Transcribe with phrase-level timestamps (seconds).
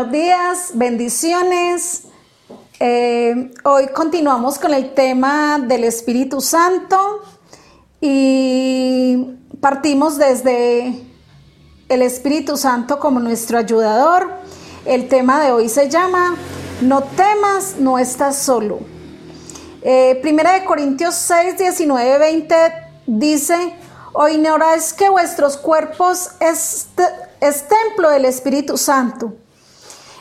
[0.00, 2.04] Buenos días, bendiciones.
[2.78, 7.20] Eh, hoy continuamos con el tema del Espíritu Santo
[8.00, 11.02] y partimos desde
[11.90, 14.30] el Espíritu Santo como nuestro ayudador.
[14.86, 16.34] El tema de hoy se llama
[16.80, 18.78] No temas, no estás solo.
[19.82, 22.56] Eh, Primera de Corintios 6, 19, 20
[23.06, 23.74] dice,
[24.14, 26.88] o ignoráis que vuestros cuerpos es,
[27.42, 29.34] es templo del Espíritu Santo,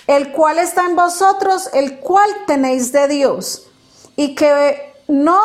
[0.09, 3.67] el cual está en vosotros, el cual tenéis de Dios,
[4.15, 5.39] y que no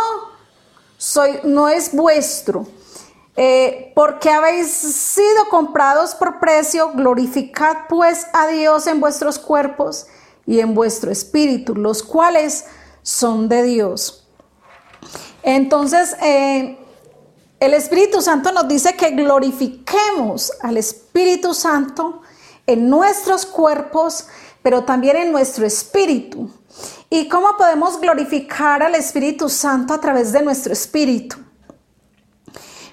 [0.96, 2.66] soy, no es vuestro,
[3.36, 10.06] eh, porque habéis sido comprados por precio, glorificad pues a Dios en vuestros cuerpos
[10.46, 12.64] y en vuestro espíritu, los cuales
[13.02, 14.26] son de Dios.
[15.42, 16.78] Entonces, eh,
[17.60, 22.22] el Espíritu Santo nos dice que glorifiquemos al Espíritu Santo
[22.66, 24.26] en nuestros cuerpos,
[24.64, 26.50] pero también en nuestro espíritu.
[27.10, 31.36] ¿Y cómo podemos glorificar al Espíritu Santo a través de nuestro espíritu?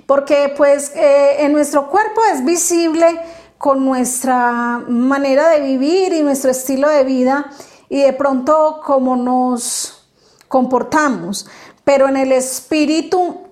[0.06, 3.22] Porque pues eh, en nuestro cuerpo es visible
[3.58, 7.50] con nuestra manera de vivir y nuestro estilo de vida
[7.88, 10.10] y de pronto cómo nos
[10.50, 11.48] comportamos,
[11.86, 13.44] pero en el espíritu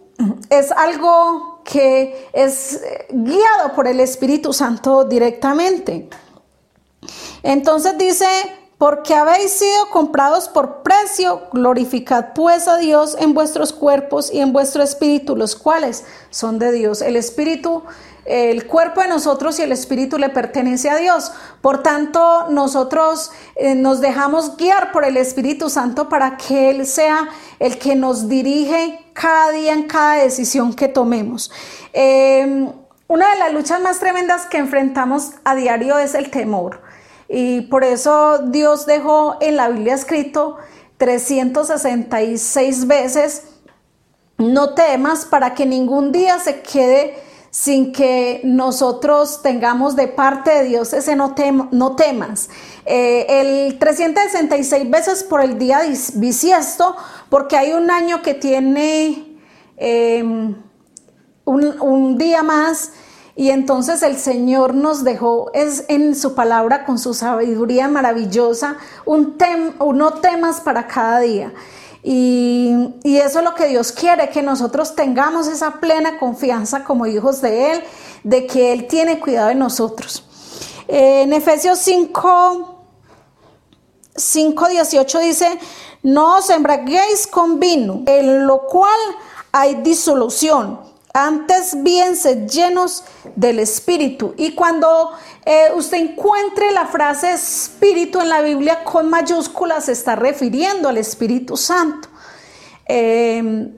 [0.49, 2.81] es algo que es
[3.11, 6.09] guiado por el Espíritu Santo directamente.
[7.43, 8.25] Entonces dice,
[8.79, 14.53] porque habéis sido comprados por precio, glorificad pues a Dios en vuestros cuerpos y en
[14.53, 17.01] vuestro espíritu, los cuales son de Dios.
[17.01, 17.83] El espíritu,
[18.23, 21.33] el cuerpo de nosotros y el espíritu le pertenece a Dios.
[21.61, 27.27] Por tanto, nosotros eh, nos dejamos guiar por el Espíritu Santo para que Él sea
[27.59, 31.51] el que nos dirige cada día en cada decisión que tomemos.
[31.91, 32.71] Eh,
[33.09, 36.87] una de las luchas más tremendas que enfrentamos a diario es el temor.
[37.29, 40.57] Y por eso Dios dejó en la Biblia escrito
[40.97, 43.43] 366 veces,
[44.37, 47.17] no temas para que ningún día se quede
[47.51, 52.49] sin que nosotros tengamos de parte de Dios ese no, tem no temas.
[52.85, 55.81] Eh, el 366 veces por el día
[56.15, 56.95] bisiesto,
[57.29, 59.37] porque hay un año que tiene
[61.45, 62.91] un, un día más
[63.39, 68.75] Y entonces el Señor nos dejó es en su palabra con su sabiduría maravillosa
[69.05, 71.53] un tem, uno temas para cada día.
[72.03, 77.05] Y, y, eso es lo que Dios quiere, que nosotros tengamos esa plena confianza como
[77.05, 77.83] hijos de Él,
[78.25, 80.25] de que Él tiene cuidado de nosotros.
[80.89, 82.75] Eh, en Efesios 5,
[84.17, 85.59] 5, 18 dice,
[86.03, 88.99] no os embraguéis con vino, en lo cual
[89.53, 90.89] hay disolución.
[91.27, 92.15] Antes bien
[92.47, 93.03] llenos
[93.35, 94.33] del Espíritu.
[94.37, 95.11] Y cuando
[95.45, 100.97] eh, usted encuentre la frase Espíritu en la Biblia con mayúsculas, se está refiriendo al
[100.97, 102.07] Espíritu Santo.
[102.87, 103.69] Eh,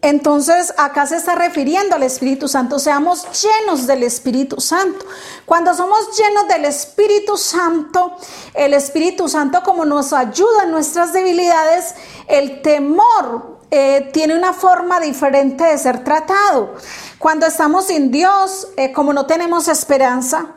[0.00, 5.04] entonces, acá se está refiriendo al Espíritu Santo, seamos llenos del Espíritu Santo.
[5.44, 8.16] Cuando somos llenos del Espíritu Santo,
[8.54, 11.96] el Espíritu Santo como nos ayuda en nuestras debilidades,
[12.28, 16.74] el temor eh, tiene una forma diferente de ser tratado.
[17.18, 20.54] Cuando estamos sin Dios, eh, como no tenemos esperanza,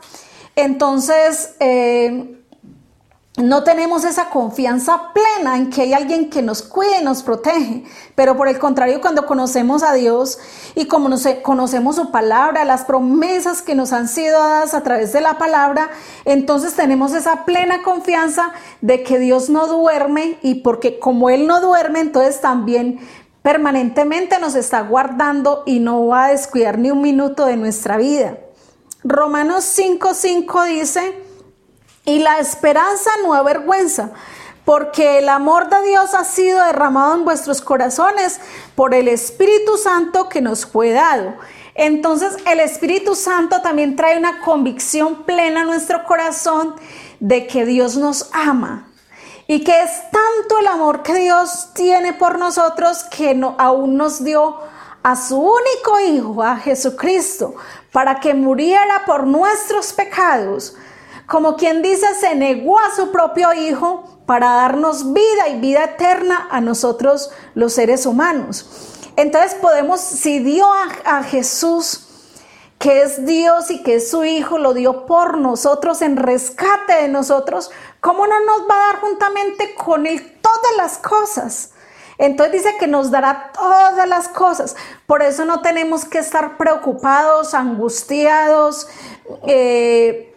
[0.55, 1.55] entonces...
[1.59, 2.37] Eh,
[3.37, 7.85] no tenemos esa confianza plena en que hay alguien que nos cuide, nos protege.
[8.13, 10.37] Pero por el contrario, cuando conocemos a Dios
[10.75, 15.13] y como nos, conocemos su palabra, las promesas que nos han sido dadas a través
[15.13, 15.89] de la palabra,
[16.25, 18.51] entonces tenemos esa plena confianza
[18.81, 22.99] de que Dios no duerme y porque como Él no duerme, entonces también
[23.43, 28.37] permanentemente nos está guardando y no va a descuidar ni un minuto de nuestra vida.
[29.05, 31.30] Romanos 5:5 dice,
[32.05, 34.11] y la esperanza no avergüenza,
[34.65, 38.39] porque el amor de Dios ha sido derramado en vuestros corazones
[38.75, 41.35] por el Espíritu Santo que nos fue dado.
[41.75, 46.75] Entonces el Espíritu Santo también trae una convicción plena a nuestro corazón
[47.19, 48.87] de que Dios nos ama
[49.47, 54.57] y que es tanto el amor que Dios tiene por nosotros que aún nos dio
[55.03, 57.55] a su único Hijo, a Jesucristo,
[57.91, 60.75] para que muriera por nuestros pecados
[61.31, 66.49] como quien dice, se negó a su propio Hijo para darnos vida y vida eterna
[66.51, 68.99] a nosotros los seres humanos.
[69.15, 70.67] Entonces podemos, si dio
[71.05, 72.05] a, Jesús,
[72.79, 77.07] que es Dios y que es su Hijo, lo dio por nosotros en rescate de
[77.07, 81.71] nosotros, ¿cómo no nos va a dar juntamente con Él todas las cosas?
[82.17, 84.75] Entonces dice que nos dará todas las cosas.
[85.07, 88.89] Por eso no tenemos que estar preocupados, angustiados,
[89.47, 90.30] eh,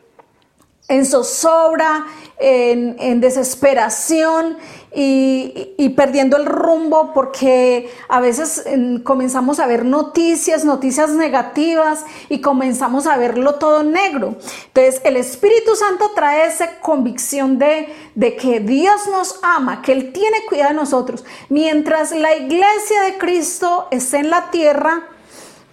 [0.94, 2.06] en zozobra,
[2.38, 4.58] en, desesperación
[4.94, 8.64] y, y, perdiendo el rumbo porque a veces
[9.02, 14.36] comenzamos a ver noticias, noticias negativas y comenzamos a verlo todo negro.
[14.66, 20.12] Entonces el Espíritu Santo trae esa convicción de, de que Dios nos ama, que Él
[20.12, 21.24] tiene cuidado de nosotros.
[21.48, 25.08] Mientras la iglesia de Cristo esté en la tierra,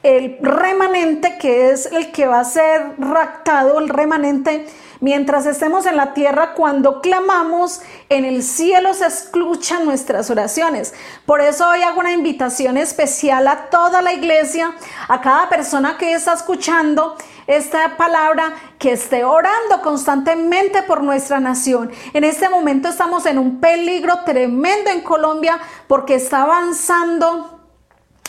[0.03, 4.65] el remanente que es el que va a ser raptado, el remanente,
[5.01, 10.93] Mientras estemos en la tierra, cuando clamamos, en el cielo se escuchan nuestras oraciones.
[11.25, 14.75] Por eso hoy hago una invitación especial a toda la iglesia,
[15.07, 17.17] a cada persona que está escuchando
[17.47, 21.89] esta palabra, que esté orando constantemente por nuestra nación.
[22.13, 27.59] En este momento estamos en un peligro tremendo en Colombia porque está avanzando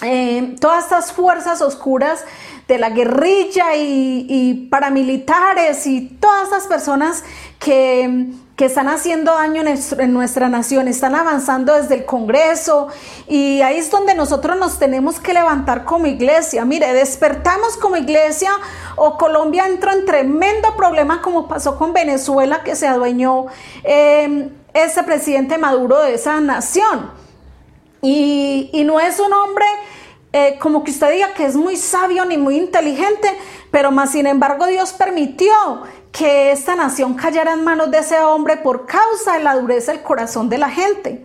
[0.01, 2.25] eh, todas estas fuerzas oscuras
[2.73, 7.23] de la guerrilla y, paramilitares y todas estas personas
[7.59, 12.89] que, que están haciendo daño en, nuestra nación, están avanzando desde el Congreso
[13.29, 16.65] y ahí es donde nosotros nos tenemos que levantar como iglesia.
[16.65, 18.53] Mire, despertamos como iglesia
[18.97, 23.49] o Colombia entró en tremendo problema como pasó con Venezuela que se adueñó
[23.85, 27.11] eh, ese presidente Maduro de esa nación.
[28.01, 29.67] Y, y no es un hombre
[30.33, 33.29] eh, como que usted diga que es muy sabio ni muy inteligente,
[33.71, 35.53] pero más sin embargo Dios permitió
[36.11, 40.03] que esta nación cayera en manos de ese hombre por causa de la dureza del
[40.03, 41.25] corazón de la gente.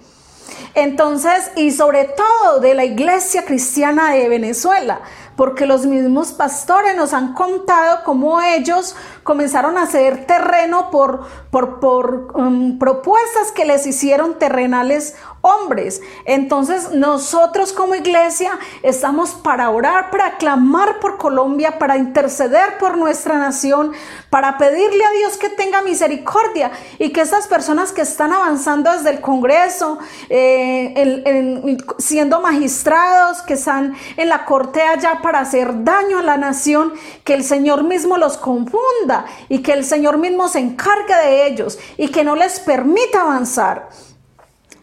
[0.74, 5.02] Entonces, y sobre todo de la iglesia cristiana de Venezuela,
[5.36, 8.96] porque los mismos pastores nos han contado cómo ellos
[9.28, 16.02] comenzaron a ceder terreno por, por, por um, propuestas que les hicieron terrenales hombres.
[16.24, 18.52] Entonces nosotros como iglesia
[18.84, 23.92] estamos para orar, para clamar por Colombia, para interceder por nuestra nación,
[24.30, 29.10] para pedirle a Dios que tenga misericordia y que estas personas que están avanzando desde
[29.10, 36.24] el Congreso, eh, siendo magistrados, que están en la corte allá para hacer daño a
[36.24, 36.94] la nación,
[37.26, 39.17] que el Señor mismo los confunda
[39.50, 43.90] y que el Señor mismo se encargue de ellos y que no les permita avanzar.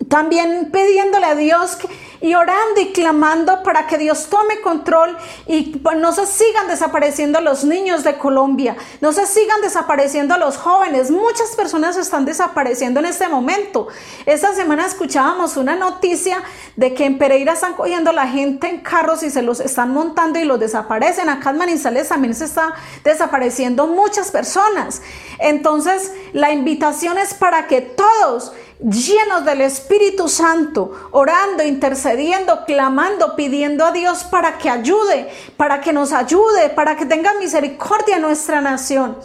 [0.09, 1.79] También pidiéndole a Dios
[2.25, 5.15] y orando y clamando para que Dios tome control
[5.47, 11.11] y no se sigan desapareciendo los niños de Colombia, no se sigan desapareciendo los jóvenes.
[11.11, 13.89] Muchas personas están desapareciendo en este momento.
[14.25, 16.43] Esta semana escuchábamos una noticia
[16.77, 20.39] de que en Pereira están cogiendo la gente en carros y se los están montando
[20.39, 21.29] y los desaparecen.
[21.29, 22.73] Acá en Manizales también se está
[23.05, 25.03] desapareciendo muchas personas.
[25.41, 28.55] Entonces, la invitación es para que todos
[28.85, 35.93] llenos del Espíritu Santo, orando, intercediendo, clamando, pidiendo a Dios para que ayude, para que
[35.93, 39.17] nos ayude, para que tenga misericordia en nuestra nación.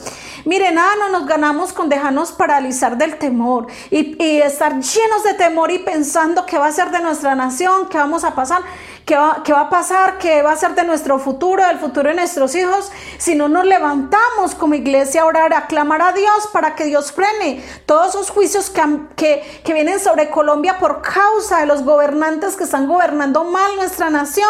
[0.46, 5.70] Miren, nada no nos ganamos con dejarnos paralizar del temor y, estar llenos de temor
[5.72, 8.62] y pensando qué va a ser de nuestra nación, qué vamos a pasar.
[9.06, 10.20] ¿Qué va, ¿Qué va, a pasar?
[10.20, 12.92] ¿Qué va a ser de nuestro futuro, del futuro de nuestros hijos?
[13.18, 17.12] Si no nos levantamos como iglesia a orar, a clamar a Dios para que Dios
[17.12, 18.70] frene todos esos juicios
[19.16, 24.10] que, que vienen sobre Colombia por causa de los gobernantes que están gobernando mal nuestra
[24.10, 24.50] nación.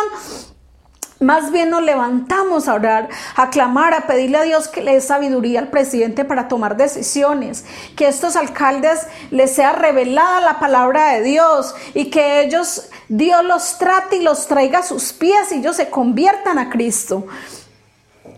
[1.19, 5.01] Más bien nos levantamos a orar, a clamar, a pedirle a Dios que le dé
[5.01, 7.65] sabiduría al presidente para tomar decisiones,
[7.97, 13.77] que estos alcaldes les sea revelada la palabra de Dios y que ellos, Dios los
[13.77, 17.27] trate y los traiga a sus pies y ellos se conviertan a Cristo.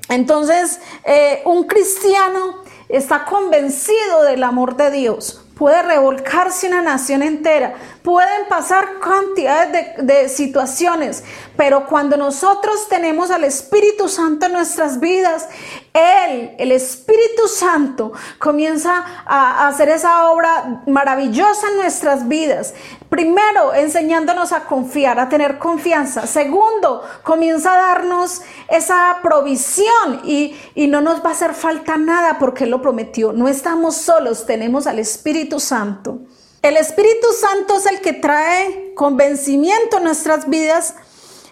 [0.09, 7.75] Entonces, eh, un cristiano está convencido del amor de Dios, puede revolcarse una nación entera,
[8.01, 11.23] pueden pasar cantidades de, situaciones,
[11.55, 15.49] pero cuando nosotros tenemos al Espíritu Santo en nuestras vidas,
[15.93, 22.73] Él, el Espíritu Santo, comienza a, a hacer esa obra maravillosa en nuestras vidas.
[23.09, 26.25] Primero, enseñándonos a confiar, a tener confianza.
[26.27, 32.37] Segundo, comienza a darnos esa provisión y, y no nos va a hacer falta nada
[32.39, 33.33] porque Él lo prometió.
[33.33, 36.19] No estamos solos, tenemos al Espíritu Santo.
[36.61, 40.95] El Espíritu Santo es el que trae convencimiento en nuestras vidas,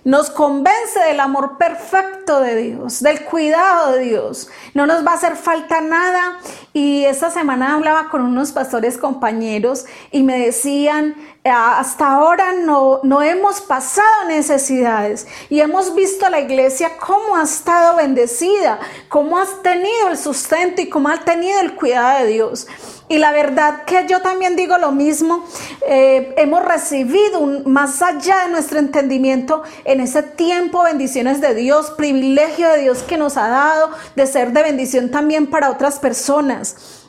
[0.04, 4.50] nos convence del amor perfecto de Dios, del cuidado de Dios.
[4.74, 6.40] No nos va a hacer falta nada.
[6.74, 13.22] Y esta semana hablaba con unos pastores compañeros y me decían, hasta ahora no, no
[13.22, 20.10] hemos pasado necesidades y hemos visto la iglesia cómo ha estado bendecida, cómo has tenido
[20.10, 22.68] el sustento y cómo ha tenido el cuidado de Dios.
[23.10, 25.44] Y la verdad que yo también digo lo mismo,
[25.88, 31.90] eh, hemos recibido un, más allá de nuestro entendimiento en ese tiempo bendiciones de Dios,
[31.98, 37.08] privilegio de Dios que nos ha dado de ser de bendición también para otras personas.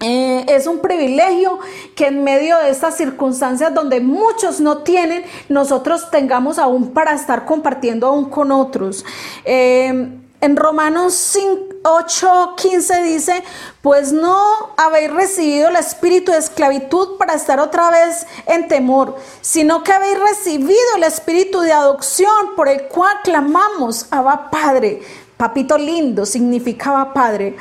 [0.00, 1.60] Eh, es un privilegio
[1.94, 7.44] que en medio de estas circunstancias donde muchos no tienen, nosotros tengamos aún para estar
[7.44, 9.04] compartiendo aún con otros.
[9.44, 11.36] Eh, en Romanos
[11.82, 13.42] 8, 15 dice,
[13.82, 14.38] pues no
[14.76, 20.18] habéis recibido el espíritu de esclavitud para estar otra vez en temor, sino que habéis
[20.18, 25.02] recibido el espíritu de adopción por el cual clamamos, Abba Padre.
[25.38, 27.56] Papito lindo significaba padre.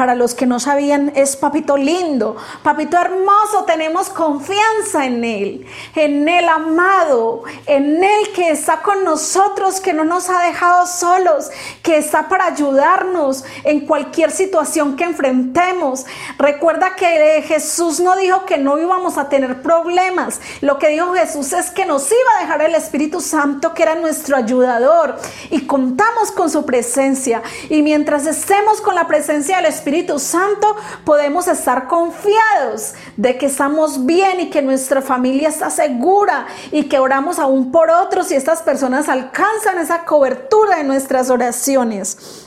[0.00, 6.26] Para los que no sabían, es papito lindo, papito hermoso, tenemos confianza en Él, en
[6.26, 11.50] Él amado, en Él que está con nosotros, que no nos ha dejado solos,
[11.82, 16.06] que está para ayudarnos en cualquier situación que enfrentemos.
[16.38, 21.52] Recuerda que Jesús no dijo que no íbamos a tener problemas, lo que dijo Jesús
[21.52, 25.18] es que nos iba a dejar el Espíritu Santo, que era nuestro ayudador,
[25.50, 27.42] y contamos con su presencia.
[27.68, 33.46] Y mientras estemos con la presencia del Espíritu, Espíritu Santo, podemos estar confiados de que
[33.46, 38.36] estamos bien y que nuestra familia está segura y que oramos aún por otros y
[38.36, 42.46] estas personas alcanzan esa cobertura de nuestras oraciones.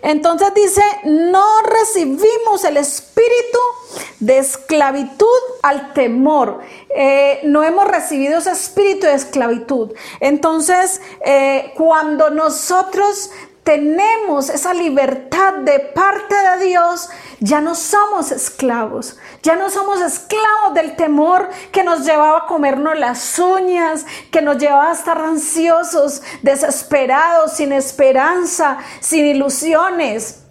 [0.00, 3.58] Entonces dice, no recibimos el espíritu
[4.18, 5.26] de esclavitud
[5.62, 6.60] al temor.
[6.96, 9.92] Eh, no hemos recibido ese espíritu de esclavitud.
[10.18, 13.30] Entonces, eh, cuando nosotros
[13.64, 20.74] tenemos esa libertad de parte de Dios, ya no somos esclavos, ya no somos esclavos
[20.74, 26.22] del temor que nos llevaba a comernos las uñas, que nos llevaba a estar ansiosos,
[26.42, 30.42] desesperados, sin esperanza, sin ilusiones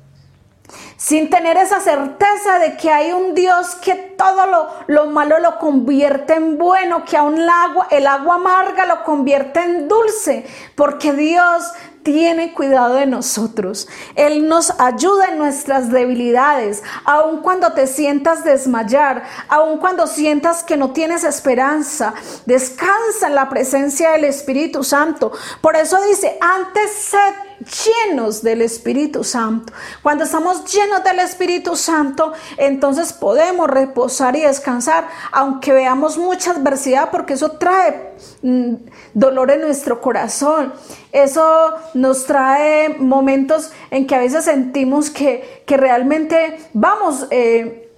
[1.02, 5.58] sin tener esa certeza de que hay un Dios que todo lo, lo, malo lo
[5.58, 7.50] convierte en bueno, que aún el
[7.90, 11.74] el agua amarga lo convierte en dulce, porque Dios
[12.04, 13.88] tiene cuidado de nosotros.
[14.16, 20.78] Él nos ayuda en nuestras debilidades, aun cuando te sientas desmayar, aun cuando sientas que
[20.78, 22.14] no tienes esperanza.
[22.46, 25.32] Descansa en la presencia del Espíritu Santo.
[25.62, 29.74] Por eso dice, antes sed llenos del Espíritu Santo.
[30.02, 37.10] Cuando estamos llenos del Espíritu Santo, entonces podemos reposar y descansar, aunque veamos mucha adversidad,
[37.12, 38.74] porque eso trae mm,
[39.14, 40.74] dolor en nuestro corazón.
[41.12, 47.90] Eso nos trae momentos en que a veces sentimos que, que realmente vamos eh,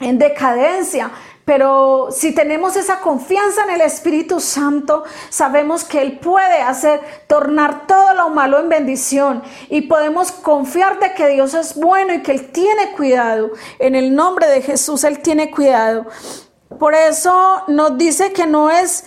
[0.00, 1.10] en decadencia,
[1.50, 7.88] pero si tenemos esa confianza en el Espíritu Santo, sabemos que Él puede hacer tornar
[7.88, 12.30] todo lo malo en bendición y podemos confiar de que Dios es bueno y que
[12.30, 13.50] Él tiene cuidado.
[13.80, 16.06] En el nombre de Jesús, Él tiene cuidado.
[16.78, 19.06] Por eso nos dice que no es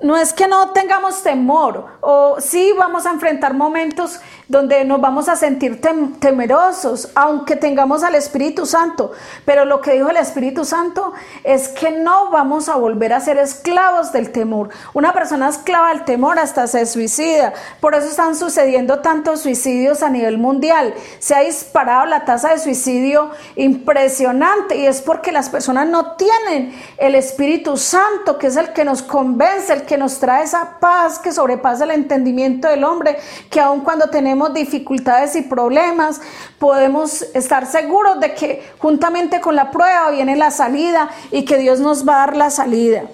[0.00, 5.28] no es que no tengamos temor, o sí vamos a enfrentar momentos donde nos vamos
[5.28, 5.80] a sentir
[6.20, 9.12] temerosos, aunque tengamos al Espíritu Santo.
[9.44, 11.12] Pero lo que dijo el Espíritu Santo
[11.44, 14.70] es que no vamos a volver a ser esclavos del temor.
[14.94, 17.52] Una persona esclava del temor hasta se suicida.
[17.80, 20.94] Por eso están sucediendo tantos suicidios a nivel mundial.
[21.18, 26.74] Se ha disparado la tasa de suicidio impresionante y es porque las personas no tienen
[26.96, 31.18] el Espíritu Santo, que es el que nos convence, el que nos trae esa paz
[31.18, 33.18] que sobrepasa el entendimiento del hombre,
[33.50, 36.20] que aun cuando tenemos dificultades y problemas,
[36.58, 41.80] podemos estar seguros de que juntamente con la prueba viene la salida y que Dios
[41.80, 43.04] nos va a dar la salida.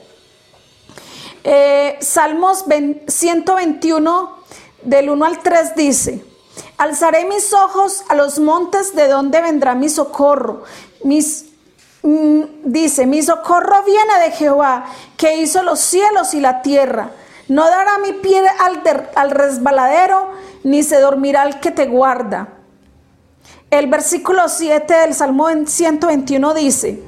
[1.42, 2.64] Eh, Salmos
[3.06, 4.30] 121
[4.82, 6.24] del 1 al 3 dice,
[6.78, 10.62] alzaré mis ojos a los montes de donde vendrá mi socorro.
[11.02, 11.46] Mis,
[12.02, 17.10] mm, dice, mi socorro viene de Jehová, que hizo los cielos y la tierra.
[17.48, 18.82] No dará mi pie al,
[19.14, 20.30] al resbaladero,
[20.64, 22.48] ni se dormirá el que te guarda.
[23.70, 27.02] El versículo 7 del Salmo 121 dice,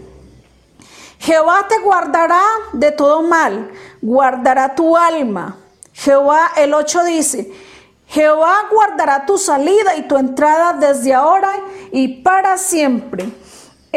[1.18, 2.42] Jehová te guardará
[2.72, 5.56] de todo mal, guardará tu alma.
[5.92, 7.52] Jehová, el 8 dice,
[8.08, 11.50] Jehová guardará tu salida y tu entrada desde ahora
[11.90, 13.28] y para siempre.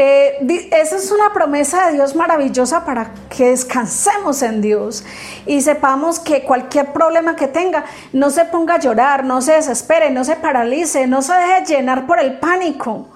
[0.01, 5.03] Eh, esa es una promesa de Dios maravillosa para que descansemos en Dios
[5.45, 7.83] y sepamos que cualquier problema que tenga,
[8.13, 12.07] no se ponga a llorar, no se desespere, no se paralice, no se deje llenar
[12.07, 13.09] por el pánico,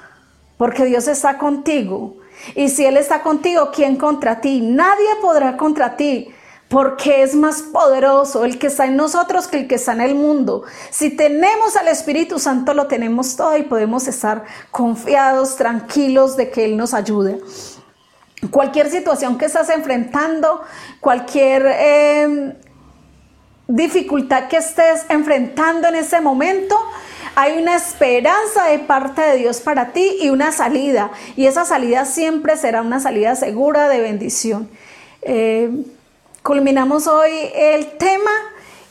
[0.58, 2.17] porque Dios está contigo.
[2.54, 4.60] Y si Él está contigo, ¿quién contra ti?
[4.60, 6.33] Nadie podrá contra ti
[6.74, 10.16] porque es más poderoso el que está en nosotros que el que está en el
[10.16, 10.64] mundo.
[10.90, 16.66] Si tenemos al Espíritu Santo, lo tenemos todo y podemos estar confiados, tranquilos de que
[16.66, 17.40] Él nos ayude.
[18.50, 20.64] Cualquier situación que estás enfrentando,
[21.00, 22.56] cualquier eh,
[23.68, 26.76] dificultad que estés enfrentando en ese momento,
[27.36, 31.12] hay una esperanza de parte de Dios para ti y una salida.
[31.36, 34.72] Y esa salida siempre será una salida segura de bendición.
[35.22, 35.70] Eh,
[36.43, 38.32] culminamos hoy el tema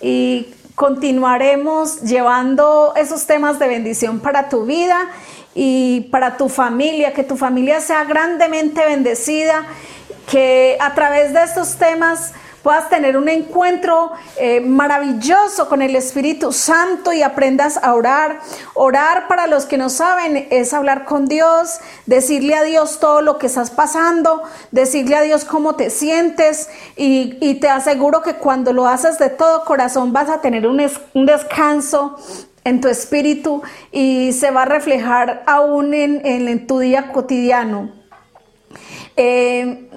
[0.00, 5.10] y continuaremos llevando esos temas de bendición para tu vida
[5.54, 9.66] y para tu familia, que tu familia sea grandemente bendecida,
[10.30, 12.32] que a través de estos temas
[12.62, 18.40] puedas tener un encuentro eh, maravilloso con el Espíritu Santo y aprendas a orar.
[18.74, 23.38] Orar para los que no saben es hablar con Dios, decirle a Dios todo lo
[23.38, 28.88] que estás pasando, decirle a Dios cómo te sientes y, te aseguro que cuando lo
[28.88, 30.78] haces de todo corazón vas a tener un,
[31.14, 32.16] descanso
[32.64, 37.90] en tu espíritu y se va a reflejar aún en, tu día cotidiano.
[39.16, 39.90] Eh,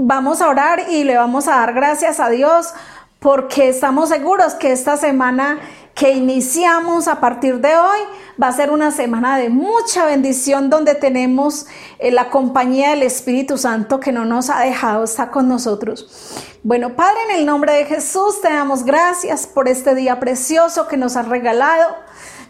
[0.00, 2.72] vamos a orar y le vamos a dar gracias a Dios
[3.18, 5.58] porque estamos seguros que esta semana
[5.96, 7.98] que iniciamos a partir de hoy
[8.40, 11.66] va a ser una semana de mucha bendición donde tenemos
[11.98, 16.36] eh, la compañía del Espíritu Santo que no nos ha dejado, está con nosotros.
[16.62, 20.96] Bueno, Padre, en el nombre de Jesús te damos gracias por este día precioso que
[20.96, 21.96] nos has regalado.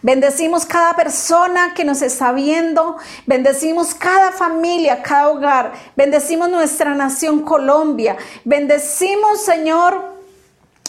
[0.02, 2.96] Bendecimos cada persona que nos está viendo.
[3.26, 5.72] Bendecimos cada familia, cada hogar.
[5.96, 8.16] Bendecimos nuestra nación Colombia.
[8.44, 10.17] Bendecimos, Señor,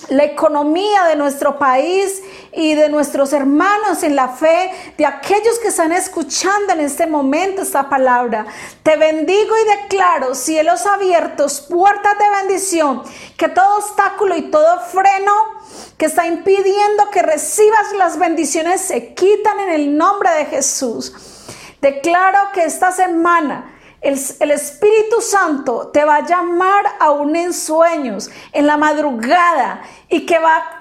[0.07, 5.67] la economía de nuestro país y de nuestros hermanos en la fe, de aquellos que
[5.67, 8.45] están escuchando en este momento esta palabra.
[8.81, 13.03] Te bendigo y declaro cielos abiertos, puertas de bendición,
[13.37, 15.33] que todo obstáculo y todo freno
[15.97, 21.13] que está impidiendo que recibas las bendiciones se quitan en el nombre de Jesús.
[21.81, 28.67] Declaro que esta semana el, Espíritu Santo te va a llamar aún en sueños, en
[28.67, 30.79] la madrugada, y que va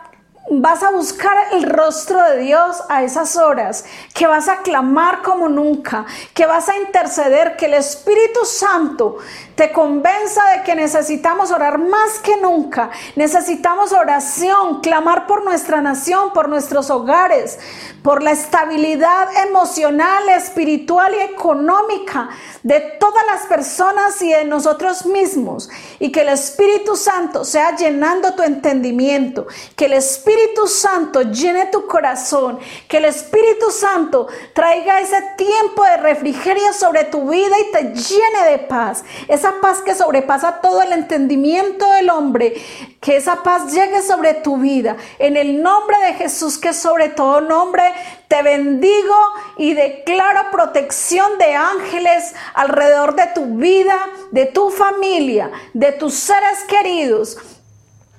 [0.51, 5.49] vas a buscar el rostro de Dios a esas horas, que vas a clamar como
[5.49, 9.19] nunca, que vas a interceder, que el Espíritu Santo
[9.55, 16.33] te convenza de que necesitamos orar más que nunca, necesitamos oración, clamar por nuestra nación,
[16.33, 17.59] por nuestros hogares,
[18.03, 22.31] por la estabilidad emocional, espiritual y económica
[22.63, 25.69] de todas las personas y de nosotros mismos,
[25.99, 31.87] y que el Espíritu Santo sea llenando tu entendimiento, que el Espíritu Santo llene tu
[31.87, 37.83] corazón, que el Espíritu Santo traiga ese tiempo de refrigerio sobre tu vida y te
[37.95, 42.55] llene de paz, esa paz que sobrepasa todo el entendimiento del hombre,
[43.01, 47.41] que esa paz llegue sobre tu vida, en el nombre de Jesús, que sobre todo
[47.41, 47.83] nombre,
[48.29, 49.17] te bendigo
[49.57, 53.97] y declaro protección de ángeles alrededor de tu vida,
[54.31, 57.39] de tu familia, de tus seres queridos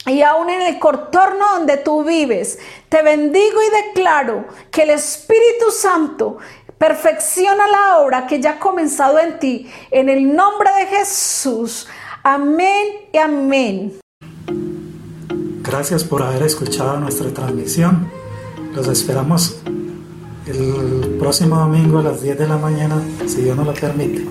[0.07, 2.57] y aún en el contorno donde tú vives.
[2.89, 6.37] Te bendigo y declaro que el Espíritu Santo
[6.79, 9.71] perfecciona la obra que ya ha comenzado en ti.
[9.91, 11.87] En el nombre de Jesús.
[12.23, 13.99] Amén y amén.
[15.61, 18.11] Gracias por haber escuchado nuestra transmisión.
[18.73, 19.61] Los esperamos
[20.49, 24.25] el próximo domingo a las 10 de la mañana, si Dios nos lo permite.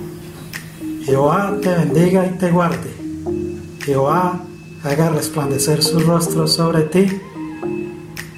[1.05, 2.91] Jehová te bendiga y te guarde.
[3.85, 4.41] Jehová
[4.83, 7.07] haga resplandecer su rostro sobre ti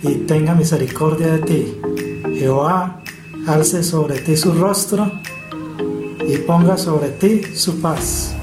[0.03, 1.81] y tenga misericordia de ti.
[2.39, 3.01] Jehová
[3.47, 5.11] alce sobre ti su rostro
[6.27, 8.35] y ponga sobre ti su paz.